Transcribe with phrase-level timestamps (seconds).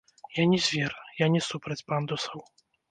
[0.41, 2.49] Я не звер, я не супраць пандусаў.